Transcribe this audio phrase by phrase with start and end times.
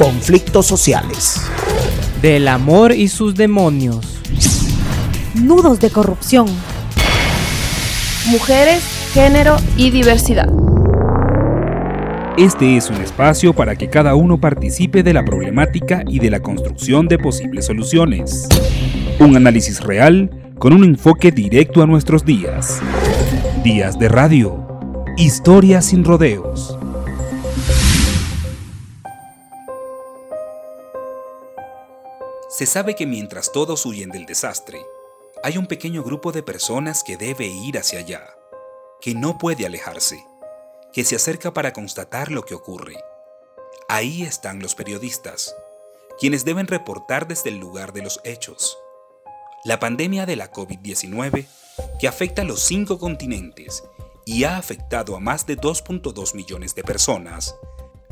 [0.00, 1.42] conflictos sociales.
[2.22, 4.18] Del amor y sus demonios.
[5.34, 6.46] Nudos de corrupción.
[8.28, 8.82] Mujeres,
[9.12, 10.48] género y diversidad.
[12.38, 16.40] Este es un espacio para que cada uno participe de la problemática y de la
[16.40, 18.48] construcción de posibles soluciones.
[19.18, 22.80] Un análisis real con un enfoque directo a nuestros días.
[23.62, 24.66] Días de radio.
[25.18, 26.79] Historias sin rodeos.
[32.60, 34.84] Se sabe que mientras todos huyen del desastre,
[35.42, 38.36] hay un pequeño grupo de personas que debe ir hacia allá,
[39.00, 40.22] que no puede alejarse,
[40.92, 43.02] que se acerca para constatar lo que ocurre.
[43.88, 45.56] Ahí están los periodistas,
[46.18, 48.76] quienes deben reportar desde el lugar de los hechos.
[49.64, 51.46] La pandemia de la COVID-19,
[51.98, 53.84] que afecta a los cinco continentes
[54.26, 57.56] y ha afectado a más de 2.2 millones de personas,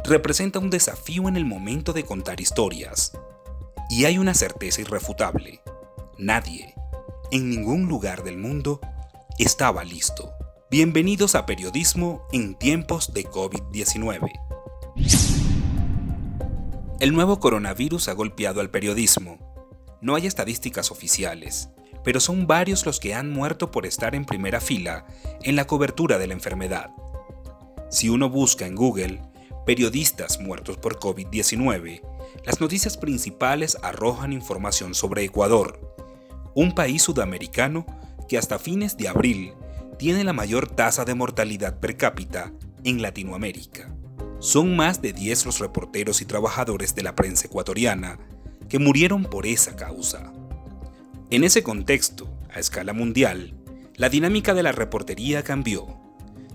[0.05, 3.13] representa un desafío en el momento de contar historias
[3.89, 5.61] y hay una certeza irrefutable.
[6.19, 6.75] Nadie,
[7.31, 8.81] en ningún lugar del mundo,
[9.39, 10.33] estaba listo.
[10.71, 14.31] Bienvenidos a Periodismo en tiempos de COVID-19.
[17.01, 19.39] El nuevo coronavirus ha golpeado al periodismo.
[20.03, 21.71] No hay estadísticas oficiales,
[22.05, 25.07] pero son varios los que han muerto por estar en primera fila
[25.43, 26.91] en la cobertura de la enfermedad.
[27.89, 29.23] Si uno busca en Google
[29.65, 32.03] periodistas muertos por COVID-19,
[32.45, 35.81] las noticias principales arrojan información sobre Ecuador,
[36.55, 37.87] un país sudamericano
[38.29, 39.53] que hasta fines de abril
[39.99, 42.53] tiene la mayor tasa de mortalidad per cápita
[42.85, 43.93] en Latinoamérica.
[44.39, 48.19] Son más de 10 los reporteros y trabajadores de la prensa ecuatoriana
[48.69, 50.33] que murieron por esa causa.
[51.31, 53.55] En ese contexto, a escala mundial,
[53.97, 55.87] la dinámica de la reportería cambió.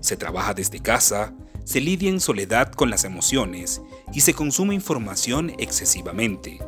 [0.00, 5.52] Se trabaja desde casa, se lidia en soledad con las emociones y se consume información
[5.58, 6.58] excesivamente.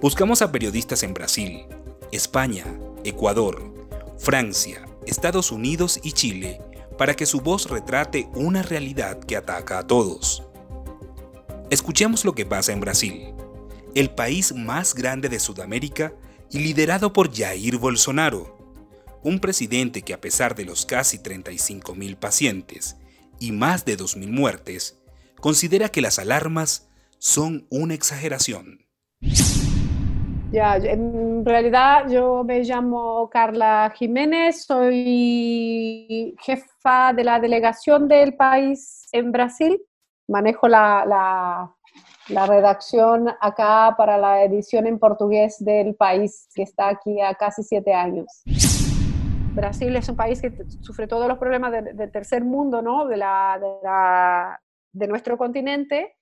[0.00, 1.66] Buscamos a periodistas en Brasil,
[2.12, 2.64] España,
[3.04, 3.72] Ecuador,
[4.18, 6.60] Francia, Estados Unidos y Chile
[6.96, 10.42] para que su voz retrate una realidad que ataca a todos.
[11.70, 13.32] Escuchemos lo que pasa en Brasil,
[13.94, 16.12] el país más grande de Sudamérica
[16.50, 18.58] y liderado por Jair Bolsonaro,
[19.22, 22.96] un presidente que a pesar de los casi 35.000 pacientes
[23.38, 24.99] y más de 2.000 muertes,
[25.40, 28.86] considera que las alarmas son una exageración.
[30.52, 39.06] Ya, en realidad yo me llamo Carla Jiménez, soy jefa de la delegación del país
[39.12, 39.80] en Brasil,
[40.26, 41.74] manejo la, la,
[42.30, 47.62] la redacción acá para la edición en portugués del país que está aquí a casi
[47.62, 48.42] siete años.
[49.54, 53.06] Brasil es un país que sufre todos los problemas del tercer mundo, ¿no?
[53.06, 54.60] De, la, de, la,
[54.92, 56.16] de, nuestro continente,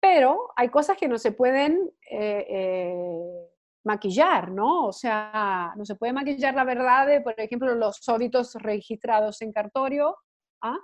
[0.00, 3.50] pero hay cosas que no se pueden eh, eh,
[3.84, 4.86] maquillar, ¿no?
[4.86, 9.52] O sea, no se puede maquillar la verdad de, por ejemplo, los óbitos registrados en
[9.52, 10.16] cartorio,
[10.62, 10.78] ¿ah?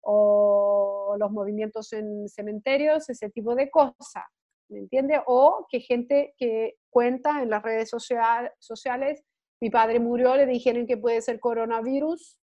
[0.00, 4.24] o los movimientos en cementerios, ese tipo de cosas,
[4.70, 5.20] ¿me entiende?
[5.26, 9.24] O que gente que cuenta en las redes sociales
[9.60, 12.38] mi padre murió, le dijeron que puede ser coronavirus,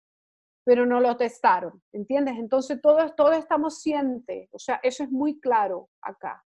[0.65, 2.37] pero no lo testaron, ¿entiendes?
[2.39, 6.43] Entonces todos, todos estamos cientes, o sea, eso es muy claro acá.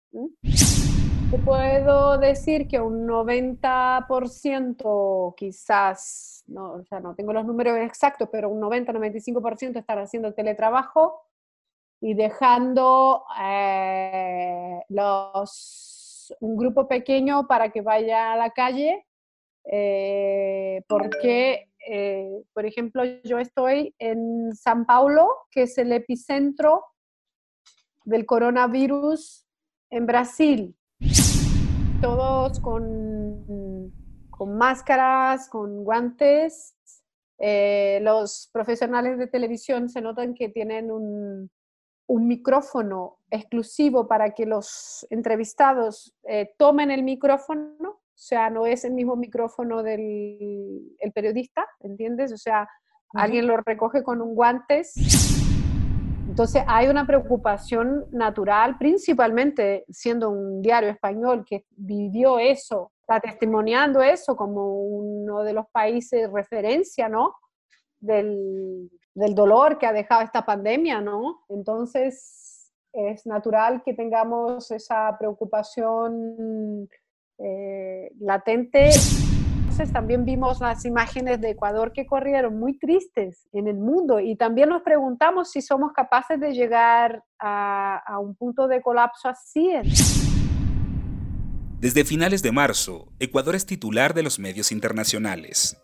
[1.31, 8.28] Te puedo decir que un 90% quizás, no, o sea, no tengo los números exactos,
[8.32, 11.21] pero un 90-95% están haciendo teletrabajo
[12.00, 19.06] y dejando eh, los, un grupo pequeño para que vaya a la calle
[19.69, 26.84] eh, porque, eh, por ejemplo, yo estoy en San Paulo, que es el epicentro
[28.04, 29.47] del coronavirus
[29.91, 30.76] en Brasil.
[32.00, 33.92] Todos con,
[34.46, 36.76] máscaras, con guantes.
[37.38, 41.50] Eh, los profesionales de televisión se notan que tienen un,
[42.08, 46.16] un micrófono exclusivo para que los entrevistados
[46.58, 52.32] tomen el micrófono o sea, no es el mismo micrófono del el periodista, ¿entiendes?
[52.32, 52.66] O sea,
[53.12, 54.94] alguien lo recoge con un guantes.
[56.26, 64.00] Entonces hay una preocupación natural, principalmente siendo un diario español que vivió eso, está testimoniando
[64.00, 67.34] eso como uno de los países referencia, ¿no?
[68.00, 71.44] Del, del dolor que ha dejado esta pandemia, ¿no?
[71.50, 76.88] Entonces es natural que tengamos esa preocupación
[77.38, 78.91] eh, latente.
[79.59, 84.37] entonces también vimos las imágenes de Ecuador que corrieron muy tristes en el mundo y
[84.37, 89.71] también nos preguntamos si somos capaces de llegar a, a un punto de colapso así.
[91.79, 95.77] Desde finales de marzo, Ecuador es titular de los medios internacionales.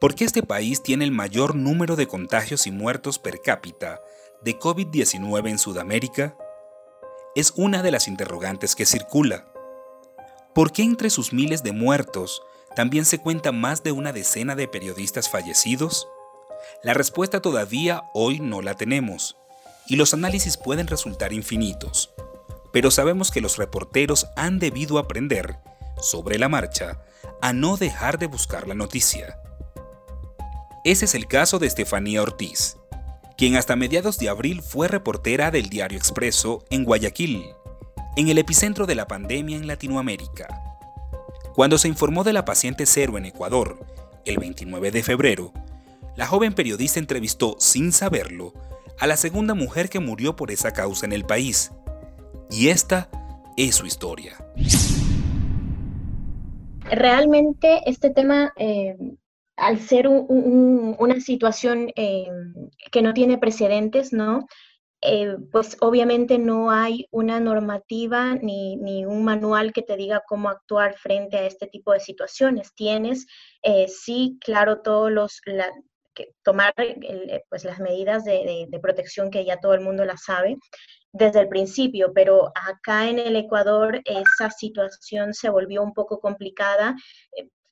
[0.00, 4.00] ¿Por qué este país tiene el mayor número de contagios y muertos per cápita
[4.42, 6.36] de COVID-19 en Sudamérica?
[7.36, 9.52] Es una de las interrogantes que circula.
[10.54, 12.42] ¿Por qué entre sus miles de muertos
[12.74, 16.08] también se cuenta más de una decena de periodistas fallecidos?
[16.82, 19.36] La respuesta todavía hoy no la tenemos,
[19.86, 22.12] y los análisis pueden resultar infinitos,
[22.72, 25.58] pero sabemos que los reporteros han debido aprender,
[26.00, 27.00] sobre la marcha,
[27.40, 29.38] a no dejar de buscar la noticia.
[30.84, 32.76] Ese es el caso de Estefanía Ortiz,
[33.36, 37.54] quien hasta mediados de abril fue reportera del Diario Expreso en Guayaquil,
[38.16, 40.48] en el epicentro de la pandemia en Latinoamérica.
[41.54, 43.84] Cuando se informó de la paciente cero en Ecuador,
[44.24, 45.52] el 29 de febrero,
[46.16, 48.52] la joven periodista entrevistó, sin saberlo,
[48.98, 51.72] a la segunda mujer que murió por esa causa en el país.
[52.50, 53.08] Y esta
[53.56, 54.36] es su historia.
[56.90, 58.96] Realmente este tema, eh,
[59.56, 62.26] al ser una situación eh,
[62.90, 64.46] que no tiene precedentes, ¿no?
[65.02, 70.94] Eh, pues obviamente no hay una normativa ni, un manual que te diga cómo actuar
[70.94, 72.74] frente a este tipo de situaciones.
[72.74, 73.26] Tienes,
[73.62, 75.40] eh, sí, claro, todos los,
[76.14, 80.56] que tomar eh, pues las medidas de, protección que ya todo el mundo las sabe
[81.12, 86.94] desde el principio, pero acá en el Ecuador esa situación se volvió un poco complicada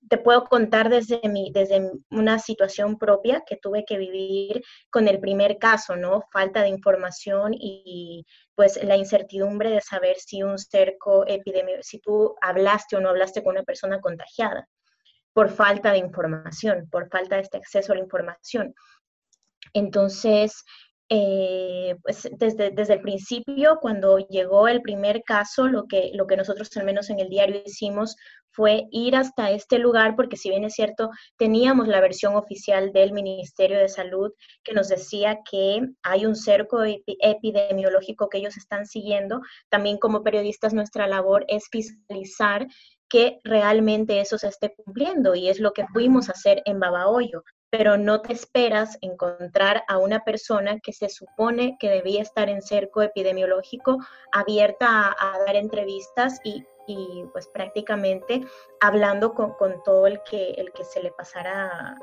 [0.08, 5.20] te puedo contar desde, mi, desde una situación propia que tuve que vivir con el
[5.20, 6.24] primer caso, ¿no?
[6.32, 8.24] Falta de información y,
[8.54, 13.42] pues la incertidumbre de saber si un cerco epidemia, si tú hablaste o no hablaste
[13.42, 14.68] con una persona contagiada
[15.32, 18.74] por falta de información, por falta de este acceso a la información.
[19.72, 20.64] Entonces,
[21.10, 26.36] eh, pues desde, desde el principio, cuando llegó el primer caso, lo que, lo que
[26.36, 28.16] nosotros al menos en el diario hicimos
[28.50, 33.12] fue ir hasta este lugar, porque si bien es cierto, teníamos la versión oficial del
[33.12, 34.32] Ministerio de Salud
[34.64, 39.40] que nos decía que hay un cerco epidemiológico que ellos están siguiendo,
[39.70, 42.66] también como periodistas nuestra labor es fiscalizar
[43.08, 47.44] que realmente eso se esté cumpliendo y es lo que fuimos a hacer en Babahoyo
[47.70, 52.62] pero no te esperas encontrar a una persona que se supone que debía estar en
[52.62, 53.98] cerco epidemiológico
[54.32, 56.64] abierta a, dar entrevistas y,
[57.32, 58.46] pues prácticamente
[58.80, 59.54] hablando con,
[59.84, 61.98] todo el que, el que se le pasara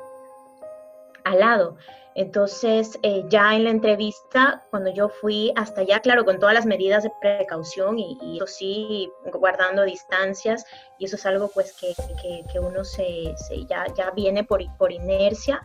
[1.26, 1.76] al lado.
[2.14, 6.64] Entonces, eh, ya en la entrevista, cuando yo fui hasta allá, claro, con todas las
[6.64, 10.64] medidas de precaución y, y eso sí, guardando distancias,
[10.98, 11.94] y eso es algo pues que,
[12.50, 13.34] que, uno se,
[13.68, 15.60] ya, ya viene por, por inercia.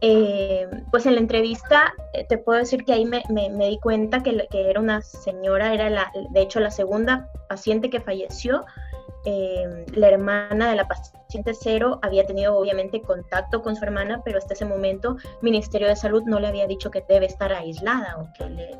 [0.00, 3.78] Eh, pues en la entrevista eh, te puedo decir que ahí me, me, me di
[3.78, 8.64] cuenta que, que, era una señora, era la, de hecho la segunda paciente que falleció,
[9.24, 14.38] eh, la hermana de la paciente cero había tenido obviamente contacto con su hermana, pero
[14.38, 18.28] hasta ese momento Ministerio de Salud no le había dicho que debe estar aislada o
[18.36, 18.78] que le,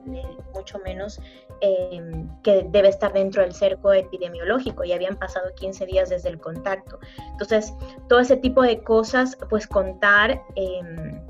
[0.53, 1.19] mucho menos
[1.61, 6.39] em, que debe estar dentro del cerco epidemiológico y habían pasado 15 días desde el
[6.39, 6.99] contacto.
[7.33, 7.73] Entonces,
[8.09, 11.21] todo ese tipo de cosas, pues contar em,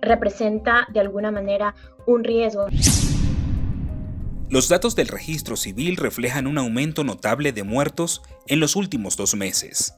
[0.00, 1.74] representa de alguna manera
[2.06, 2.66] un riesgo.
[4.50, 9.36] Los datos del registro civil reflejan un aumento notable de muertos en los últimos dos
[9.36, 9.94] meses.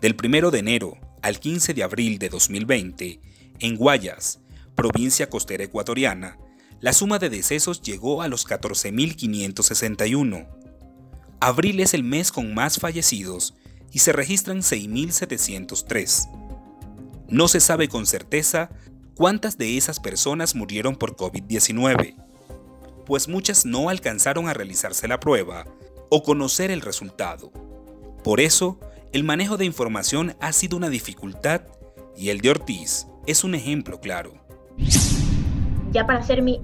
[0.00, 3.20] Del 1 de enero al 15 de abril de 2020,
[3.58, 4.38] en Guayas,
[4.76, 6.38] provincia costera ecuatoriana,
[6.78, 10.46] la suma de decesos llegó a los 14.561.
[11.40, 13.56] Abril es el mes con más fallecidos
[13.90, 17.26] y se registran 6.703.
[17.28, 18.70] No se sabe con certeza
[19.16, 22.25] cuántas de esas personas murieron por COVID-19
[23.06, 25.64] pues muchas no alcanzaron a realizarse la prueba
[26.10, 27.50] o conocer el resultado.
[28.22, 28.78] Por eso,
[29.12, 31.62] el manejo de información ha sido una dificultad
[32.14, 34.34] y el de Ortiz es un ejemplo claro.
[35.92, 36.58] Ya para hacer mi,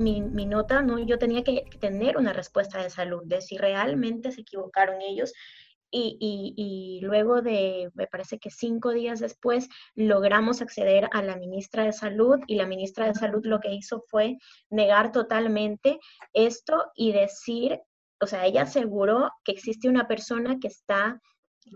[0.46, 0.98] nota, ¿no?
[0.98, 5.32] yo tenía que tener una respuesta de salud, de si realmente se equivocaron ellos
[5.92, 11.92] y, luego de, me parece que cinco días después, logramos acceder a la ministra de
[11.92, 14.38] Salud y la ministra de Salud lo que hizo fue
[14.70, 16.00] negar totalmente
[16.32, 17.80] esto y decir,
[18.20, 21.20] o sea, ella aseguró que existe una persona que está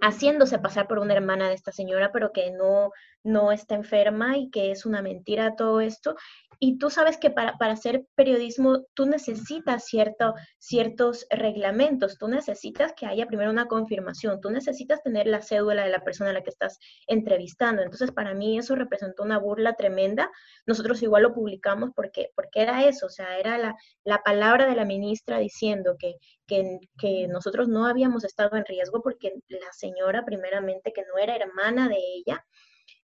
[0.01, 2.91] haciéndose pasar por una hermana de esta señora, pero que no,
[3.23, 6.17] no está enferma y que es una mentira todo esto.
[6.59, 12.95] Y tú sabes que para, para hacer periodismo tú necesitas cierto, ciertos reglamentos, tú necesitas
[12.95, 16.43] que haya primero una confirmación, tú necesitas tener la cédula de la persona a la
[16.43, 17.83] que estás entrevistando.
[17.83, 20.31] Entonces, para mí eso representó una burla tremenda.
[20.67, 24.77] Nosotros igual lo publicamos porque, porque era eso, o sea, era la, la palabra de
[24.77, 26.15] la ministra diciendo que,
[26.47, 31.37] que, que nosotros no habíamos estado en riesgo porque la señora, primeramente, que no era
[31.37, 32.45] hermana de ella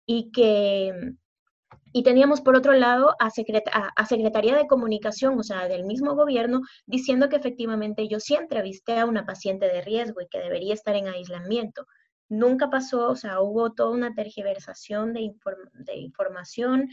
[0.05, 0.93] y que
[1.91, 3.31] y teníamos por otro lado a,
[3.95, 8.99] a, Secretaría de Comunicación, o sea, del mismo gobierno, diciendo que efectivamente yo sí entrevisté
[8.99, 11.85] a una paciente de riesgo y que debería estar en aislamiento.
[12.27, 15.33] Nunca pasó, o sea, hubo toda una tergiversación de,
[15.73, 16.89] de información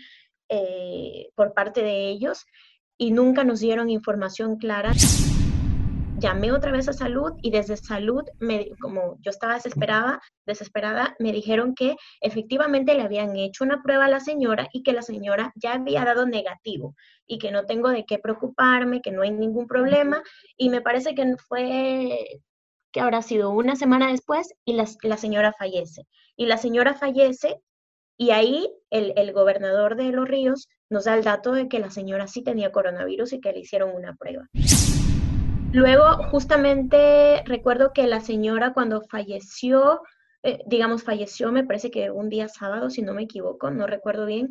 [0.49, 2.47] eh, por parte de ellos
[2.97, 4.93] y nunca nos dieron información clara
[6.18, 11.32] llamé otra vez a salud y desde salud, me, como yo estaba desesperada, desesperada, me
[11.32, 15.52] dijeron que efectivamente le habían hecho una prueba a la señora y que la señora
[15.56, 16.94] ya había dado negativo
[17.26, 20.23] y que no tengo de qué preocuparme, que no hay ningún problema.
[20.56, 22.40] Y me parece que fue
[22.92, 26.06] que habrá sido una semana después y la, la señora fallece.
[26.37, 27.61] Y la señora fallece
[28.16, 31.90] y ahí el, el, gobernador de Los Ríos nos da el dato de que la
[31.90, 34.49] señora sí tenía coronavirus y que le hicieron una prueba.
[35.73, 40.00] Luego, justamente recuerdo que la señora cuando falleció,
[40.42, 44.26] eh, digamos, falleció, me parece que un día sábado, si no me equivoco, no recuerdo
[44.26, 44.50] bien,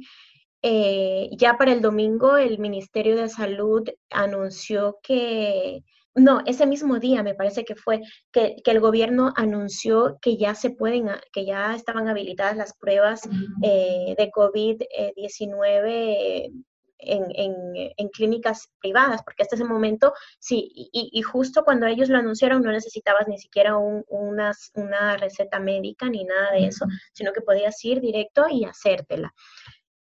[0.61, 5.83] eh, ya para el domingo el Ministerio de Salud anunció que,
[6.15, 10.55] no, ese mismo día me parece que fue, que, que el gobierno anunció que ya
[10.55, 13.21] se pueden, que ya estaban habilitadas las pruebas
[13.61, 16.51] eh, de COVID-19
[16.97, 22.71] en, clínicas privadas, porque hasta ese momento, sí, y, justo cuando ellos lo anunciaron no
[22.71, 27.99] necesitabas ni siquiera una, una receta médica ni nada de eso, sino que podías ir
[28.01, 29.33] directo y hacértela.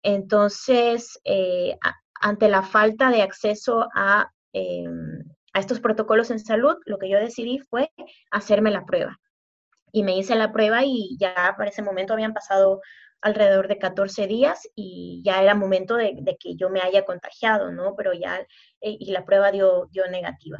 [0.03, 1.77] Entonces, eh,
[2.19, 7.17] ante la falta de acceso a, em, a estos protocolos en salud, lo que yo
[7.19, 7.91] decidí fue
[8.31, 9.19] hacerme la prueba.
[9.91, 12.81] Y me hice la prueba y ya para ese momento habían pasado
[13.21, 17.95] alrededor de 14 días y ya era momento de, que yo me haya contagiado, ¿no?
[17.95, 18.39] Pero ya,
[18.81, 20.57] eh, y la prueba dio, dio negativa.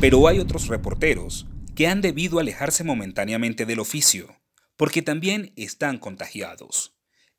[0.00, 4.36] Pero hay otros reporteros que han debido alejarse momentáneamente del oficio,
[4.76, 6.94] porque también están contagiados.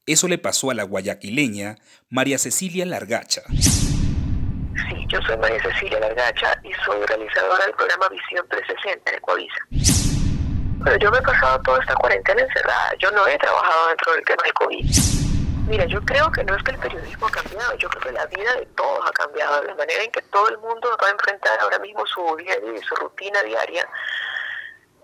[0.06, 1.76] Eso le pasó a la guayaquileña
[2.10, 3.44] María Cecilia Largacha.
[3.50, 10.09] Sí, yo soy María Cecilia Largacha y soy realizadora del programa Visión 360 en Ecuavisa.
[10.84, 12.94] Pero yo me he pasado toda esta cuarentena encerrada.
[13.00, 14.86] Yo no he trabajado dentro del tema del COVID.
[15.68, 18.26] Mira, yo creo que no es que el periodismo ha cambiado, yo creo que la
[18.26, 19.64] vida de todos ha cambiado.
[19.64, 22.82] La manera en que todo el mundo va a enfrentar ahora mismo su día y
[22.82, 23.88] su rutina diaria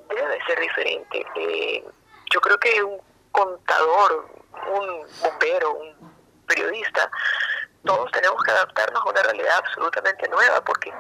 [0.10, 1.26] debe ser diferente.
[1.36, 1.86] Eh,
[2.34, 3.00] yo creo que un
[3.32, 4.28] contador,
[4.68, 6.16] un bombero, un
[6.48, 7.12] periodista,
[7.84, 10.92] todos tenemos que adaptarnos a una realidad absolutamente nueva, porque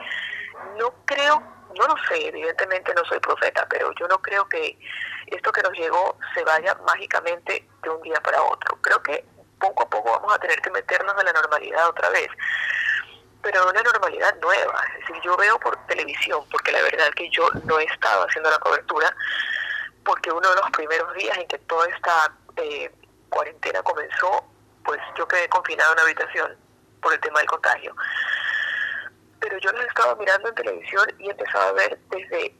[0.77, 1.41] no creo
[1.75, 4.77] no lo sé, evidentemente no soy profeta, pero yo no creo que
[5.27, 8.77] esto que nos llegó se vaya mágicamente de un día para otro.
[8.81, 9.25] Creo que
[9.59, 12.27] poco a poco vamos a tener que meternos en la normalidad otra vez,
[13.41, 14.83] pero una normalidad nueva.
[14.93, 18.49] Es decir, yo veo por televisión, porque la verdad que yo no he estado haciendo
[18.49, 19.15] la cobertura,
[20.03, 22.91] porque uno de los primeros días en que toda esta eh,
[23.29, 24.45] cuarentena comenzó,
[24.83, 26.55] pues yo quedé confinado en una habitación
[27.01, 27.95] por el tema del contagio
[29.65, 32.55] yo los estaba mirando en televisión y empezaba a ver desde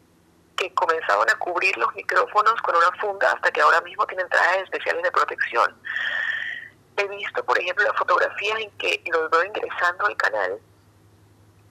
[0.58, 4.64] que comenzaban a cubrir los micrófonos con una funda hasta que ahora mismo tienen trajes
[4.64, 5.82] especiales de protección.
[6.98, 10.60] He visto, por ejemplo, las fotografías en que los veo ingresando al canal,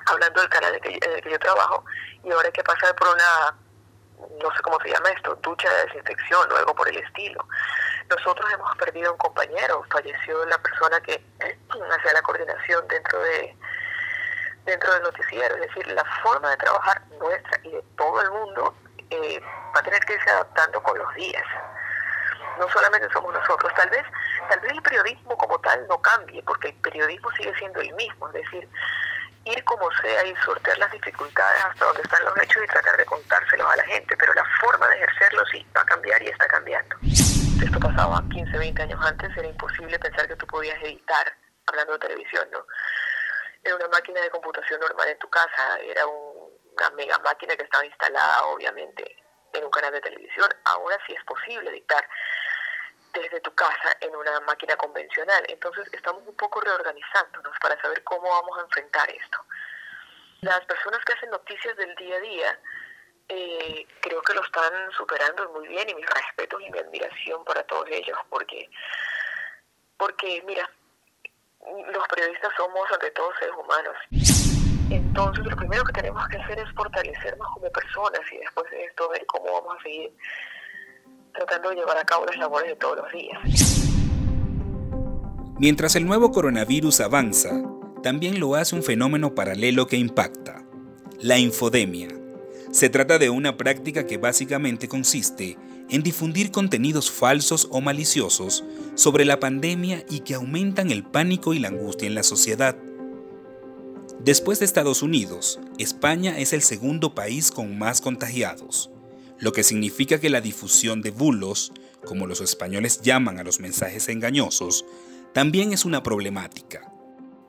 [0.06, 1.84] hablando del canal en que, que yo trabajo,
[2.22, 3.56] y ahora hay que pasar por una,
[4.42, 7.46] no sé cómo se llama esto, ducha de desinfección o algo por el estilo.
[8.10, 13.56] Nosotros hemos perdido un compañero, falleció la persona que hacía la coordinación dentro de
[14.64, 15.54] dentro del noticiero.
[15.56, 18.74] Es decir, la forma de trabajar nuestra y de todo el mundo
[19.10, 19.40] eh,
[19.74, 21.44] va a tener que irse adaptando con los días.
[22.58, 24.04] No solamente somos nosotros, tal vez,
[24.48, 28.28] tal vez el periodismo como tal no cambie, porque el periodismo sigue siendo el mismo,
[28.28, 28.68] es decir,
[29.44, 33.04] ir como sea y sortear las dificultades hasta donde están los hechos y tratar de
[33.04, 36.46] contárselos a la gente, pero la forma de ejercerlo sí va a cambiar y está
[36.46, 36.96] cambiando.
[37.02, 41.26] Esto pasaba 15, 20 años antes, era imposible pensar que tú podías editar
[41.66, 42.64] hablando de televisión, ¿no?
[43.64, 47.84] Era una máquina de computación normal en tu casa, era una mega máquina que estaba
[47.84, 49.16] instalada obviamente
[49.52, 50.48] en un canal de televisión.
[50.64, 52.06] Ahora sí es posible dictar
[53.14, 55.44] desde tu casa en una máquina convencional.
[55.48, 59.38] Entonces estamos un poco reorganizándonos para saber cómo vamos a enfrentar esto.
[60.42, 62.60] Las personas que hacen noticias del día a día
[63.28, 67.62] eh, creo que lo están superando muy bien y mis respetos y mi admiración para
[67.62, 68.68] todos ellos porque,
[69.96, 70.68] porque mira,
[71.92, 73.96] los periodistas somos ante todo seres humanos.
[74.90, 79.08] Entonces lo primero que tenemos que hacer es fortalecernos como personas y después de esto
[79.10, 80.12] ver cómo vamos a seguir
[81.32, 83.38] tratando de llevar a cabo las labores de todos los días.
[85.58, 87.50] Mientras el nuevo coronavirus avanza,
[88.02, 90.62] también lo hace un fenómeno paralelo que impacta,
[91.20, 92.08] la infodemia.
[92.70, 95.56] Se trata de una práctica que básicamente consiste
[95.94, 98.64] en difundir contenidos falsos o maliciosos
[98.96, 102.76] sobre la pandemia y que aumentan el pánico y la angustia en la sociedad.
[104.18, 108.90] Después de Estados Unidos, España es el segundo país con más contagiados,
[109.38, 111.72] lo que significa que la difusión de bulos,
[112.04, 114.84] como los españoles llaman a los mensajes engañosos,
[115.32, 116.92] también es una problemática.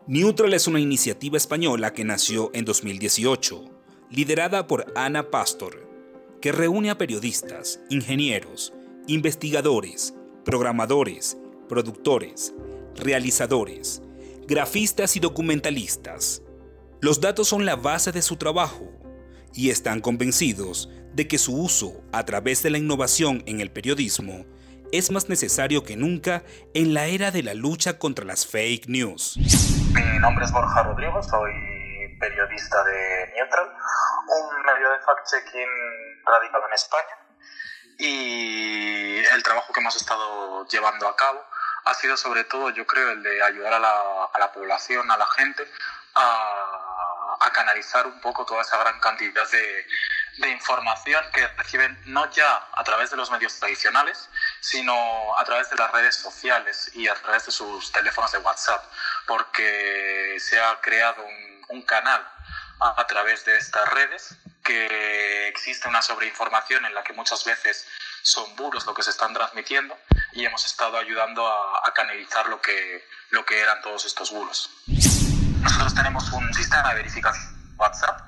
[0.05, 3.65] Neutral es una iniciativa española que nació en 2018,
[4.11, 5.84] liderada por Ana Pastor,
[6.45, 8.71] que reúne a periodistas, ingenieros,
[9.07, 12.53] investigadores, programadores, productores,
[12.95, 14.03] realizadores,
[14.47, 16.43] grafistas y documentalistas.
[17.01, 18.91] Los datos son la base de su trabajo
[19.55, 24.45] y están convencidos de que su uso a través de la innovación en el periodismo
[24.91, 26.43] es más necesario que nunca
[26.75, 29.35] en la era de la lucha contra las fake news.
[29.95, 31.74] Mi nombre es Borja Rodrigo, soy
[32.19, 33.73] periodista de Neutral,
[34.27, 37.17] un medio de fact-checking radicado en España.
[37.97, 41.45] Y el trabajo que hemos estado llevando a cabo
[41.85, 45.17] ha sido sobre todo, yo creo, el de ayudar a la, a la población, a
[45.17, 45.67] la gente,
[46.15, 49.87] a, canalizar un poco toda esa gran cantidad de,
[50.39, 54.29] de información que reciben no ya a través de los medios tradicionales,
[54.59, 54.93] sino
[55.37, 58.83] a través de las redes sociales y a través de sus teléfonos de WhatsApp,
[59.25, 62.25] porque se ha creado un, un canal
[62.79, 67.87] a, a, través de estas redes que existe una sobreinformación en la que muchas veces
[68.23, 69.97] son bulos lo que se están transmitiendo
[70.33, 74.71] y hemos estado ayudando a, a canalizar lo que, lo que eran todos estos bulos.
[75.61, 78.21] Nosotros tenemos un sistema de verificación WhatsApp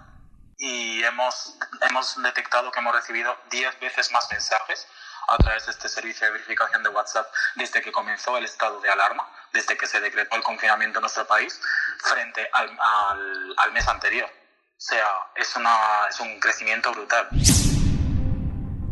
[0.57, 1.55] y hemos,
[1.89, 4.87] hemos detectado que hemos recibido 10 veces más mensajes
[5.27, 8.89] a través de este servicio de verificación de WhatsApp desde que comenzó el estado de
[8.89, 11.59] alarma, desde que se decretó el confinamiento en nuestro país,
[11.97, 14.29] frente al, al, al mes anterior.
[14.29, 15.75] O sea, es, una,
[16.09, 17.27] es un crecimiento brutal.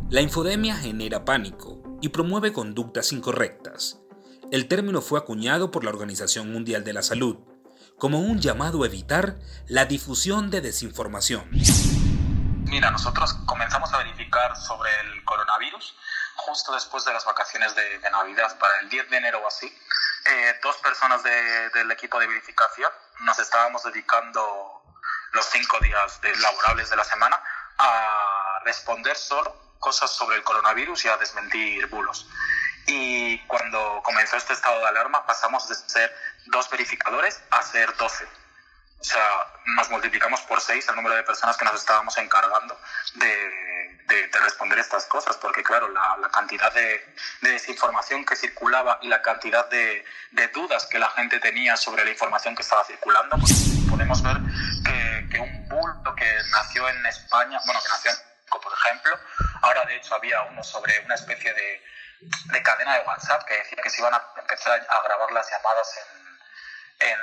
[0.09, 3.99] La infodemia genera pánico y promueve conductas incorrectas.
[4.51, 7.37] El término fue acuñado por la Organización Mundial de la Salud
[7.97, 11.47] como un llamado a evitar la difusión de desinformación.
[11.51, 15.95] Mira, nosotros comenzamos a verificar sobre el coronavirus
[16.35, 19.71] justo después de las vacaciones de, de Navidad, para el 10 de enero o así.
[20.25, 24.81] Eh, dos personas de, del equipo de verificación nos estábamos dedicando
[25.33, 27.39] los cinco días de laborables de la semana
[27.77, 32.27] a responder solo cosas sobre el coronavirus y a desmentir bulos.
[32.87, 36.15] Y cuando comenzó este estado de alarma pasamos de ser
[36.47, 38.27] dos verificadores a ser 12.
[38.99, 39.29] O sea,
[39.77, 42.79] nos multiplicamos por seis el número de personas que nos estábamos encargando
[43.15, 47.05] de, de, de responder estas cosas, porque claro, la, cantidad de,
[47.41, 50.03] de, desinformación que circulaba y la cantidad de,
[50.53, 53.53] dudas que la gente tenía sobre la información que estaba circulando, pues
[53.89, 54.37] podemos ver
[54.85, 59.19] que, que un bulto que nació en España, bueno, que nació en por ejemplo,
[59.61, 61.83] ahora de hecho había uno sobre una especie de,
[62.19, 65.99] de cadena de WhatsApp que decía que se iban a empezar a grabar las llamadas
[66.99, 67.19] en,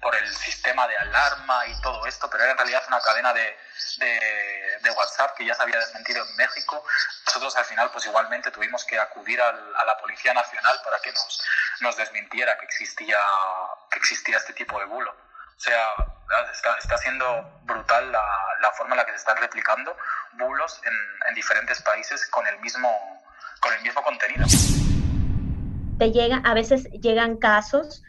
[0.00, 3.56] por el sistema de alarma y todo esto, pero era en realidad una cadena de,
[3.98, 6.84] de, de, WhatsApp que ya se había desmentido en México.
[7.26, 11.12] Nosotros al final pues igualmente tuvimos que acudir al, a la Policía Nacional para que
[11.12, 11.42] nos,
[11.80, 13.18] nos desmintiera que existía,
[13.90, 15.10] que existía este tipo de bulo.
[15.10, 15.88] O sea,
[16.52, 18.24] está, está siendo brutal la,
[18.60, 19.96] la, forma en la que se están replicando
[20.34, 20.92] bulos en,
[21.28, 23.18] en diferentes países con el mismo
[23.60, 24.46] con el mismo contenido.
[25.98, 28.02] Te llega, a veces llegan casos,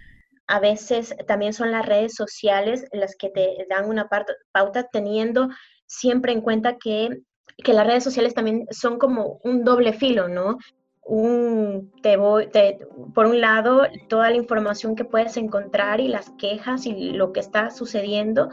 [0.50, 4.10] a veces también son las redes sociales las que te dan una
[4.52, 5.48] pauta teniendo
[5.86, 7.22] siempre en cuenta que,
[7.64, 10.58] que las redes sociales también son como un doble filo, ¿no?
[11.04, 12.80] Un, te voy, te,
[13.14, 17.42] por un lado, toda la información que puedes encontrar y las quejas y lo que
[17.42, 18.50] está sucediendo,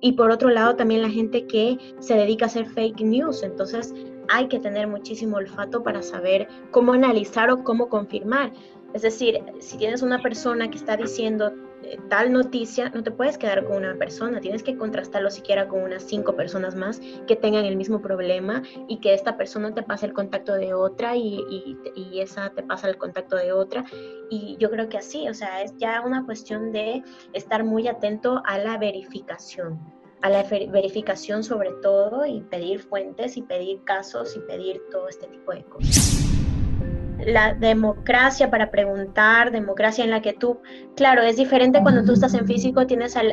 [0.00, 3.42] y por otro lado también la gente que se dedica a hacer fake news.
[3.42, 3.92] Entonces,
[4.28, 8.52] hay que tener muchísimo olfato para saber cómo analizar o cómo confirmar.
[8.92, 13.38] Es decir, si tienes una persona que está diciendo eh, tal noticia, no te puedes
[13.38, 17.64] quedar con una persona, tienes que contrastarlo siquiera con unas cinco personas más que tengan
[17.64, 21.76] el mismo problema y que esta persona te pase el contacto de otra y, y,
[21.94, 23.84] y esa te pasa el contacto de otra.
[24.28, 28.42] Y yo creo que así, o sea, es ya una cuestión de estar muy atento
[28.44, 29.78] a la verificación
[30.22, 35.26] a la verificación sobre todo y pedir fuentes y pedir casos y pedir todo este
[35.28, 36.29] tipo de cosas
[37.26, 40.60] la democracia para preguntar, democracia en la que tú,
[40.96, 43.30] claro, es diferente cuando tú estás en físico, tienes al,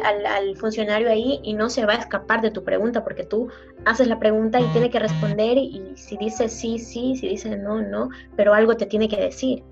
[0.58, 3.50] funcionario ahí y no se va a escapar de tu pregunta porque tú
[3.86, 7.82] haces la pregunta y tiene que responder y si dice sí, sí, si dice no,
[7.82, 9.64] no, pero algo te tiene que decir.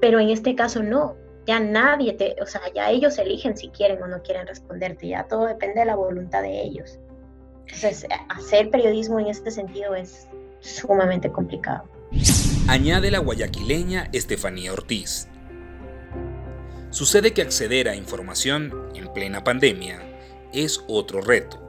[0.00, 4.02] Pero en este caso no, ya nadie te, o sea, ya ellos eligen si quieren
[4.02, 6.98] o no quieren responderte, ya todo depende de la voluntad de ellos.
[7.66, 10.28] Entonces, hacer periodismo en este sentido es
[10.60, 11.84] sumamente complicado
[12.68, 15.28] añade la guayaquileña Estefanía Ortiz.
[16.90, 20.02] Sucede que acceder a información en plena pandemia
[20.52, 21.62] es otro reto.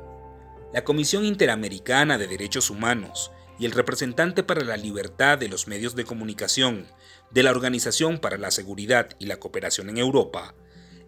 [0.73, 5.95] La Comisión Interamericana de Derechos Humanos y el representante para la libertad de los medios
[5.95, 6.87] de comunicación
[7.29, 10.55] de la Organización para la Seguridad y la Cooperación en Europa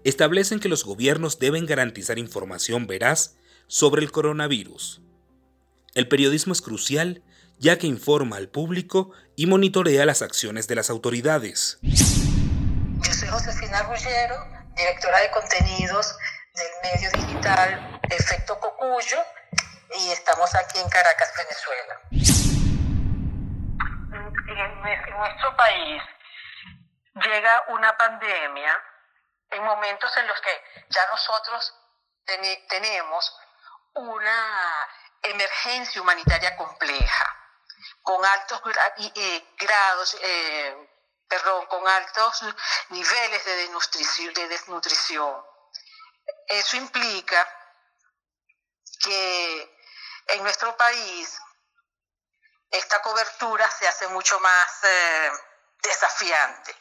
[0.03, 5.01] establecen que los gobiernos deben garantizar información veraz sobre el coronavirus.
[5.95, 7.23] El periodismo es crucial
[7.59, 11.77] ya que informa al público y monitorea las acciones de las autoridades.
[11.81, 14.35] Yo soy Josefina Rullero,
[14.75, 16.17] directora de contenidos
[16.55, 19.17] del medio digital Efecto Cocuyo
[19.99, 21.99] y estamos aquí en Caracas, Venezuela.
[24.47, 26.01] En nuestro país
[27.15, 28.71] llega una pandemia
[29.51, 31.75] en momentos en los que ya nosotros
[32.69, 33.35] tenemos
[33.95, 34.87] una
[35.23, 37.38] emergencia humanitaria compleja
[38.01, 38.61] con altos
[39.57, 40.89] grados, eh,
[41.27, 42.43] perdón, con altos
[42.89, 45.45] niveles de desnutrición, de desnutrición.
[46.47, 47.47] Eso implica
[49.03, 49.77] que
[50.27, 51.39] en nuestro país
[52.71, 55.31] esta cobertura se hace mucho más eh,
[55.81, 56.75] desafiante.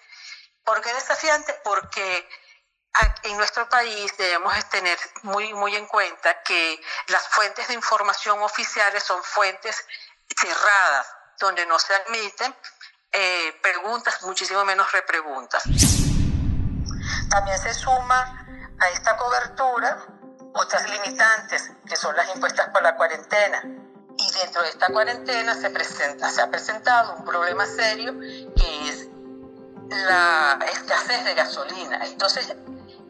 [0.64, 1.54] ¿Por qué desafiante?
[1.64, 2.28] Porque
[3.22, 9.02] en nuestro país debemos tener muy, muy en cuenta que las fuentes de información oficiales
[9.02, 9.86] son fuentes
[10.36, 11.06] cerradas,
[11.38, 12.54] donde no se admiten
[13.12, 15.62] eh, preguntas, muchísimo menos repreguntas.
[17.30, 18.46] También se suma
[18.78, 20.06] a esta cobertura
[20.54, 23.62] otras limitantes, que son las impuestas por la cuarentena.
[24.16, 29.08] Y dentro de esta cuarentena se, presenta, se ha presentado un problema serio que es
[29.90, 32.04] la escasez de gasolina.
[32.04, 32.54] Entonces,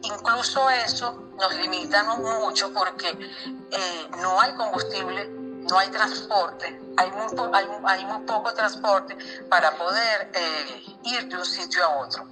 [0.03, 7.27] incluso eso nos limita mucho porque eh, no hay combustible no hay transporte, hay muy,
[7.85, 9.17] hay, muy poco transporte
[9.49, 12.27] para poder eh, ir de un sitio a otro.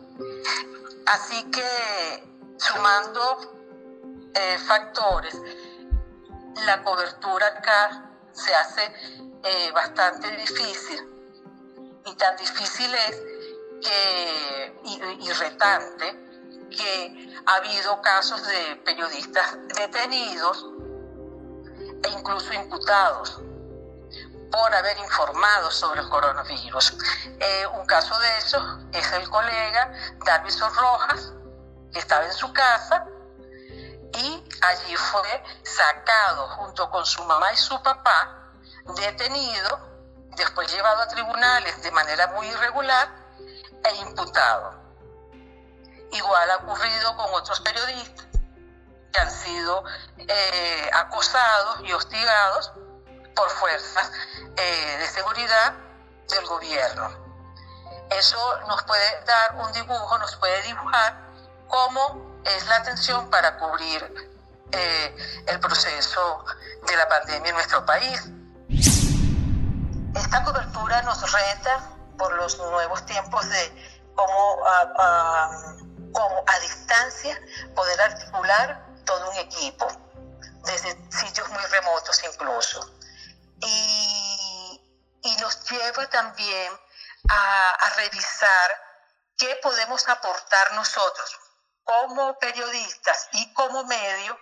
[1.06, 2.24] Así que
[2.58, 5.36] sumando eh, factores,
[6.66, 8.82] la cobertura acá se hace
[9.44, 11.00] eh, bastante difícil
[12.06, 13.22] y tan difícil es
[13.82, 14.82] que,
[15.20, 16.28] y retante
[16.70, 20.66] que ha habido casos de periodistas detenidos
[22.04, 23.42] e incluso imputados
[24.52, 26.98] por haber informado sobre el coronavirus.
[27.40, 29.92] Eh, un caso de eso es el colega
[30.26, 31.34] Davison Rojas,
[31.92, 33.06] que estaba en su casa
[34.14, 38.52] y allí fue sacado junto con su mamá y su papá,
[38.96, 39.80] detenido,
[40.36, 43.10] después llevado a tribunales de manera muy irregular
[43.84, 44.76] e imputado.
[46.12, 48.27] Igual ha ocurrido con otros periodistas
[49.18, 49.84] han sido
[50.18, 52.72] eh, acosados y hostigados
[53.36, 54.12] por fuerzas
[54.56, 55.74] eh, de seguridad
[56.30, 57.10] del gobierno.
[58.10, 61.28] Eso nos puede dar un dibujo, nos puede dibujar
[61.68, 64.30] cómo es la atención para cubrir
[64.72, 65.16] eh,
[65.48, 66.46] el proceso
[66.88, 68.24] de la pandemia en nuestro país.
[70.16, 74.64] Esta cobertura nos reta por los nuevos tiempos de cómo
[76.18, 77.40] cómo a distancia
[77.76, 79.88] poder articular todo un equipo,
[80.66, 82.94] desde sitios muy remotos incluso.
[83.60, 84.80] Y,
[85.24, 86.72] y nos lleva también
[87.30, 88.70] a, a revisar
[89.36, 91.40] qué podemos aportar nosotros
[91.84, 94.38] como periodistas y como medio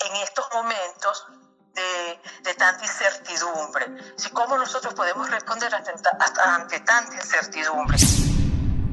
[0.00, 1.26] en estos momentos
[1.74, 3.86] de, de, tanta incertidumbre.
[4.16, 7.98] Si cómo nosotros podemos responder ante, ante, tanta incertidumbre.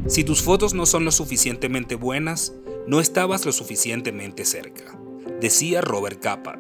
[0.10, 2.52] Si tus fotos no son lo suficientemente buenas,
[2.88, 4.98] no estabas lo suficientemente cerca,
[5.40, 6.60] decía Robert Capa.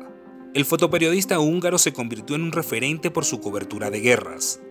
[0.53, 4.61] El fotoperiodista húngaro se convirtió en un referente por su cobertura de guerras.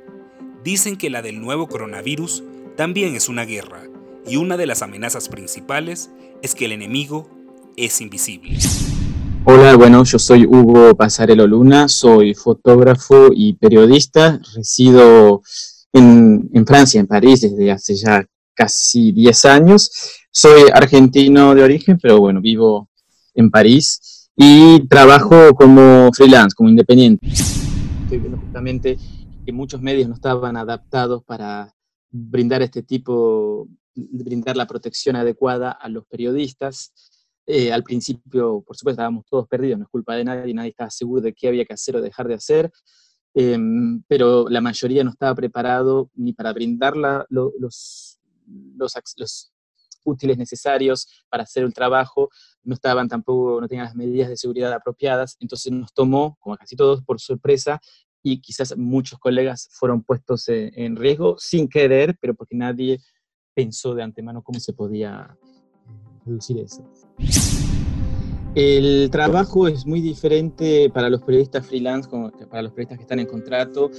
[0.64, 2.44] Dicen que la del nuevo coronavirus
[2.76, 3.82] también es una guerra,
[4.26, 6.10] y una de las amenazas principales
[6.40, 7.28] es que el enemigo
[7.76, 8.56] es invisible.
[9.44, 15.42] Hola, bueno, yo soy Hugo Pasarelo Luna, soy fotógrafo y periodista, resido
[15.92, 19.90] en, en Francia, en París, desde hace ya casi 10 años
[20.30, 22.88] soy argentino de origen, pero bueno, vivo
[23.34, 27.26] en París y trabajo como freelance, como independiente.
[27.28, 28.96] Estoy viendo justamente
[29.44, 31.74] que muchos medios no estaban adaptados para
[32.10, 36.92] brindar este tipo, brindar la protección adecuada a los periodistas.
[37.46, 40.90] Eh, al principio, por supuesto, estábamos todos perdidos, no es culpa de nadie, nadie estaba
[40.90, 42.70] seguro de qué había que hacer o dejar de hacer,
[43.34, 48.18] em, pero la mayoría no estaba preparado ni para brindar los,
[48.76, 49.52] los, los,
[50.04, 52.28] útiles necesarios para hacer el trabajo,
[52.64, 56.74] no estaban tampoco, no tenían las medidas de seguridad apropiadas, entonces nos tomó, como casi
[56.74, 57.80] todos, por sorpresa
[58.20, 62.98] y quizás muchos colegas fueron puestos en riesgo sin querer, pero porque nadie
[63.54, 65.36] pensó de antemano cómo se podía
[65.86, 66.84] eh, reducir eso.
[68.54, 72.08] El trabajo es muy diferente para los periodistas freelance
[72.50, 73.90] para los periodistas que están en contrato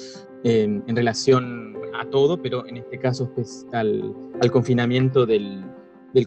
[0.44, 4.14] en relación a todo, pero en este caso pues, al,
[4.52, 5.64] confinamiento del,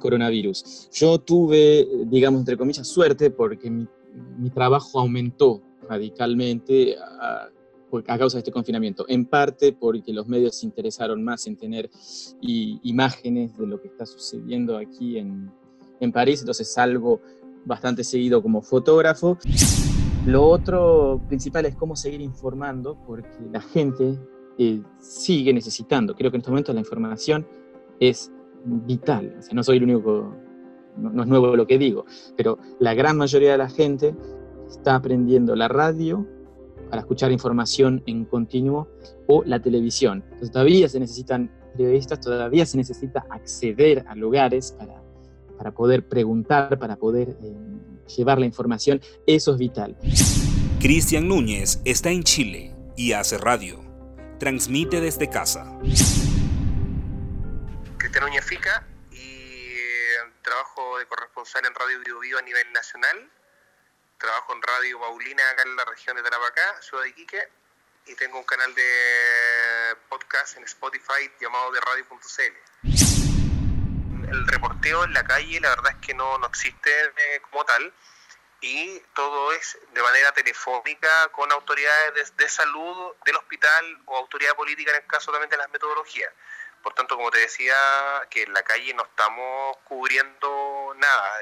[0.00, 0.90] coronavirus.
[0.92, 7.48] Yo tuve, digamos, entre comillas, suerte porque mi, trabajo aumentó radicalmente a,
[8.04, 11.88] causa de este confinamiento, en parte porque los medios se interesaron más en tener
[12.42, 15.50] imágenes de lo que está sucediendo aquí en,
[16.00, 17.20] en París, entonces salgo
[17.66, 19.37] bastante seguido como fotógrafo.
[20.24, 24.18] Lo otro principal es cómo seguir informando, porque la gente
[24.59, 26.14] eh, sigue necesitando.
[26.14, 27.46] Creo que en estos momentos la información
[28.00, 28.33] es
[28.64, 29.38] vital.
[29.50, 30.35] O no soy el único,
[30.96, 34.16] no, es nuevo lo que digo, pero la gran mayoría de la gente
[34.68, 36.26] está aprendiendo la radio
[36.90, 38.88] para escuchar información en continuo
[39.26, 40.24] o la televisión.
[40.52, 45.02] Todavía se necesitan periodistas, todavía se necesita acceder a lugares para,
[45.57, 47.55] para poder preguntar, para poder eh,
[48.16, 49.01] llevar la información.
[49.27, 49.97] Eso es vital.
[50.81, 53.83] Cristian Núñez está en Chile y hace radio.
[54.38, 55.79] Transmite desde casa.
[57.99, 63.31] Cristian Núñez Fica y eh, trabajo de corresponsal en Radio Bio, Bio a nivel nacional
[64.19, 67.49] trabajo en Radio Paulina acá en la región de Tarapacá, ciudad de Iquique,
[68.07, 73.15] y tengo un canal de podcast en Spotify llamado de radio.cl.
[74.28, 77.92] El reporteo en la calle la verdad es que no, no existe eh, como tal
[78.60, 84.90] y todo es de manera telefónica con autoridades de, salud del hospital o autoridad política
[84.90, 86.32] en el caso también de las metodologías.
[86.82, 87.74] Por tanto, como te decía,
[88.30, 91.40] que en la calle no estamos cubriendo nada.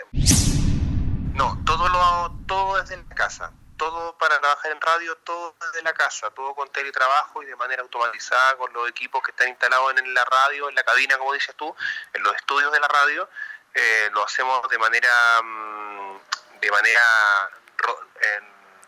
[1.34, 5.92] No, todo lo todo desde la casa, todo para trabajar en radio, todo desde la
[5.92, 10.14] casa, todo con teletrabajo y de manera automatizada con los equipos que están instalados en
[10.14, 11.74] la radio, en la cabina, como dices tú,
[12.12, 13.28] en los estudios de la radio,
[13.74, 16.18] eh, lo hacemos de manera mm,
[16.60, 17.50] de manera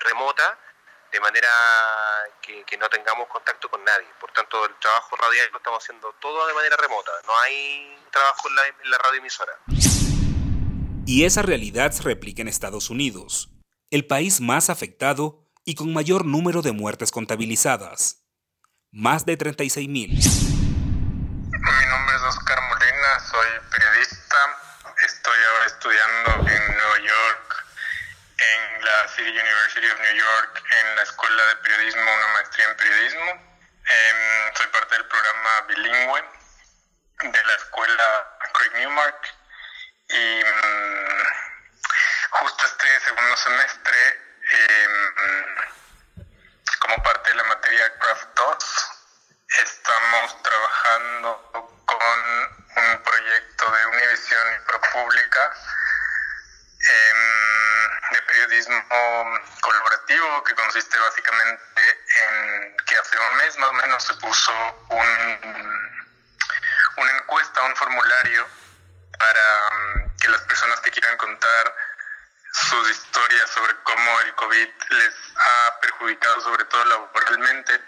[0.01, 0.59] remota,
[1.13, 1.49] de manera
[2.41, 4.07] que, no tengamos contacto con nadie.
[4.21, 8.49] Por tanto, el trabajo radial lo estamos haciendo todo de manera remota, no hay trabajo
[8.49, 9.53] en la, en la radioemisora.
[11.07, 13.49] Y esa realidad se replica en Estados Unidos,
[13.91, 18.25] el país más afectado y con mayor número de muertes contabilizadas.
[18.91, 20.11] Más de 36 mil.
[20.11, 24.37] Mi nombre es Oscar Molina, soy periodista.
[25.05, 27.67] Estoy ahora estudiando en Nueva York,
[28.39, 32.77] en la City University of New York, en la Escuela de Periodismo, una maestría en
[32.77, 33.31] periodismo.
[33.89, 36.25] Eh, soy parte del programa bilingüe
[37.23, 38.05] de la escuela
[38.53, 39.21] Craig Newmark
[40.09, 41.46] y um,
[42.31, 44.21] justo este segundo semestre,
[44.53, 44.89] eh,
[46.81, 48.87] como parte de la materia Craft 2,
[49.49, 55.53] estamos trabajando con un proyecto de Univision y ProPublica
[56.89, 57.15] eh,
[58.13, 58.85] de periodismo
[59.61, 64.53] colaborativo que consiste básicamente en que hace un mes más o menos se puso
[64.91, 65.77] un,
[66.97, 68.47] una encuesta, un formulario
[69.19, 71.75] para um, que las personas que quieran contar
[72.87, 77.81] sus historias sobre cómo el COVID les ha perjudicado, sobre todo laboralmente,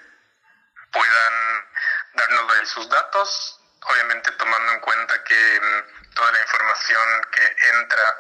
[0.93, 1.69] puedan
[2.15, 8.17] darnos sus datos, obviamente tomando en cuenta que um, toda la información que entra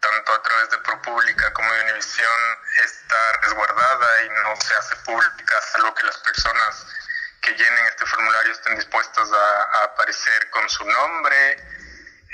[0.00, 5.60] tanto a través de ProPublica como de Univision está resguardada y no se hace pública,
[5.72, 6.86] salvo que las personas
[7.40, 11.56] que llenen este formulario estén dispuestas a, a aparecer con su nombre,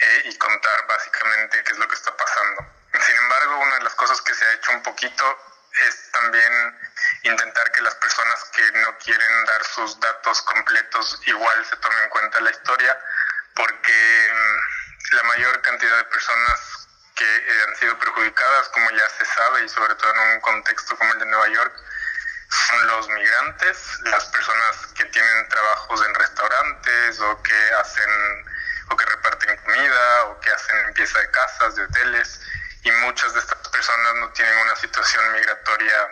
[0.01, 2.78] eh, y contar básicamente qué es lo que está pasando.
[3.01, 5.39] Sin embargo, una de las cosas que se ha hecho un poquito
[5.87, 6.79] es también
[7.23, 12.09] intentar que las personas que no quieren dar sus datos completos igual se tomen en
[12.09, 12.99] cuenta la historia,
[13.55, 19.25] porque mm, la mayor cantidad de personas que eh, han sido perjudicadas, como ya se
[19.25, 21.73] sabe, y sobre todo en un contexto como el de Nueva York,
[22.49, 28.47] son los migrantes, las personas que tienen trabajos en restaurantes o que hacen
[28.91, 32.41] o que reparten comida o que hacen limpieza de casas, de hoteles
[32.89, 36.09] y muchas de estas personas no tienen una situación migratoria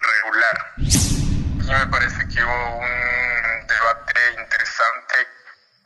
[0.00, 0.72] regular.
[0.78, 5.28] Y me parece que hubo un debate interesante,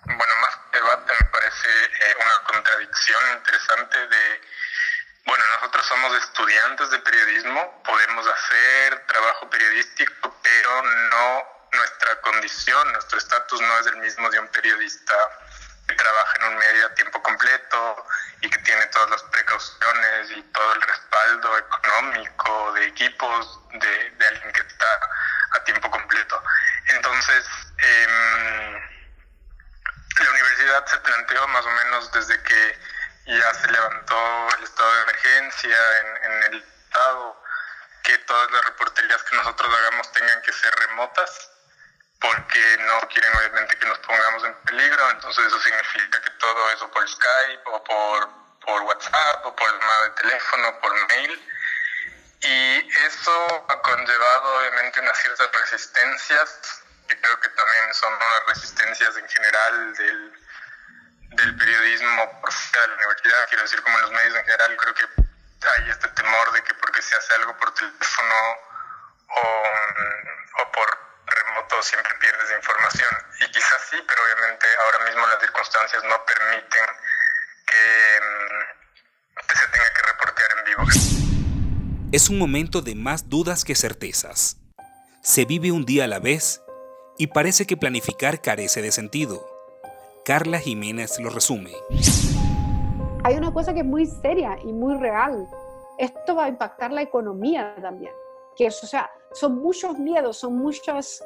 [0.04, 4.40] bueno, más debate me parece eh, una contradicción interesante de,
[5.26, 13.18] bueno, nosotros somos estudiantes de periodismo, podemos hacer trabajo periodístico, pero no nuestra condición, nuestro
[13.18, 15.14] estatus no es el mismo de un periodista
[15.86, 18.06] que trabaja en un medio a tiempo completo
[18.40, 24.52] y que tiene todas las precauciones y todo el respaldo económico de equipos de, alguien
[24.52, 25.00] que está
[25.52, 26.42] a tiempo completo.
[26.88, 27.44] Entonces,
[27.78, 28.82] eh,
[30.18, 32.78] la universidad se planteó más o menos desde que
[33.26, 37.42] ya se levantó el estado de emergencia en, en el estado
[38.02, 41.51] que todas las reporterías que nosotros hagamos tengan que ser remotas
[42.22, 46.88] porque no quieren obviamente que nos pongamos en peligro, entonces eso significa que todo eso
[46.90, 48.28] por Skype o por,
[48.64, 51.48] por WhatsApp o por llamada de teléfono, por mail.
[52.42, 59.16] Y eso ha conllevado obviamente unas ciertas resistencias, que creo que también son unas resistencias
[59.16, 60.32] en general del,
[61.30, 64.76] del periodismo por fuera de la universidad, quiero decir como en los medios en general,
[64.76, 65.04] creo que
[65.76, 68.35] hay este temor de que porque se hace algo por teléfono
[69.28, 69.64] o,
[71.80, 73.08] siempre pierdes información.
[73.40, 76.87] Y quizás sí, pero obviamente ahora mismo las circunstancias no permiten
[77.66, 77.85] que,
[78.20, 80.82] mm, que se tenga que reportear en vivo.
[82.12, 84.58] Es un momento de más dudas que certezas.
[85.22, 86.61] Se vive un día a la vez
[87.16, 89.46] y parece que planificar carece de sentido.
[90.24, 91.72] Carla Jiménez lo resume.
[93.24, 95.48] Hay una cosa que es muy seria y muy real.
[95.98, 98.12] Esto va a impactar la economía también.
[98.56, 101.22] Que es, o sea, son muchos miedos, son muchos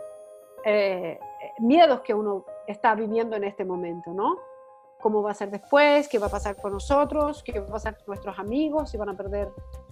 [0.69, 1.21] eh,
[1.59, 4.37] miedos que uno está viviendo en este momento, ¿no?
[5.01, 6.09] ¿Cómo va a ser después?
[6.09, 7.45] ¿Qué va a pasar con nosotros?
[7.45, 8.91] ¿Qué va a pasar con nuestros amigos?
[8.91, 9.49] ¿Si van a perder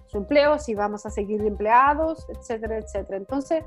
[0.06, 0.58] su empleo?
[0.58, 2.26] ¿Si vamos a seguir empleados?
[2.28, 3.18] Etcétera, etcétera.
[3.18, 3.64] Entonces,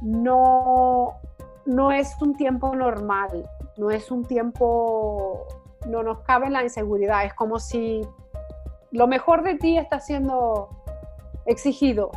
[0.00, 1.18] no,
[1.66, 5.46] no es un tiempo normal, no es un tiempo,
[5.86, 8.00] no nos cabe la inseguridad, es como si
[8.90, 10.70] lo mejor de ti está siendo
[11.44, 12.10] exigido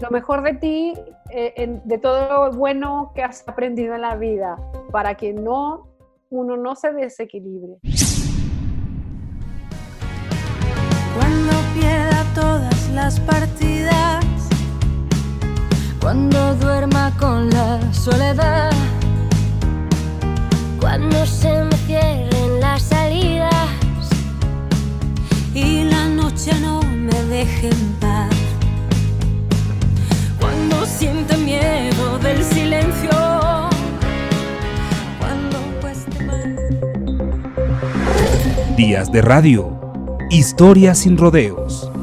[0.00, 0.94] lo mejor de ti,
[1.36, 4.56] eh, de todo lo bueno que has aprendido en la vida,
[4.92, 5.88] para que no,
[6.30, 7.78] uno no se desequilibre.
[11.16, 14.24] Cuando pierda todas las partidas,
[16.00, 18.70] cuando duerma con la soledad,
[20.80, 23.54] cuando se me cierren las salidas
[25.52, 28.03] y la noche no me deje en
[38.76, 39.78] Días de radio.
[40.30, 41.93] Historias sin rodeos.